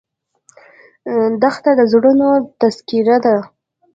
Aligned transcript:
دښته 1.41 1.71
د 1.79 1.81
زړونو 1.91 2.29
تذکره 2.59 3.17
ده. 3.25 3.35